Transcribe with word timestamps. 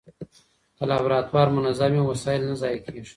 که 0.77 0.83
لابراتوار 0.89 1.47
منظم 1.57 1.91
وي، 1.95 2.01
وسایل 2.07 2.41
نه 2.49 2.55
ضایع 2.61 2.79
کېږي. 2.85 3.03